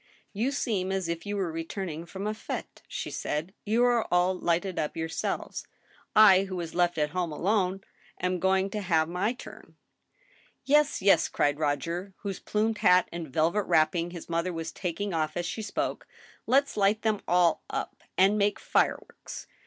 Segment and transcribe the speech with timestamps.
[0.33, 2.33] "You seem as if you were returning from z.
[2.33, 5.67] fite" she said;" You are all hghted up yourselves.
[6.15, 7.81] I, who was left at home alone,
[8.19, 9.75] am going to have my turn.""
[10.65, 15.37] Yes— yes," cried Roger, whose plumed hat and velvet wrapping his mother was taking off
[15.37, 16.07] as she spoke."
[16.47, 19.45] Let's light them aU up and make fire works."